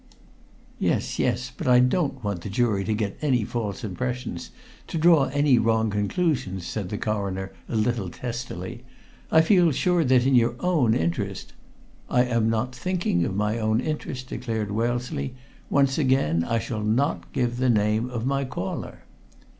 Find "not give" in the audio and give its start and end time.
16.83-17.57